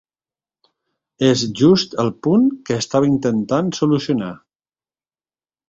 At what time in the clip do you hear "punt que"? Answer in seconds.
2.29-2.79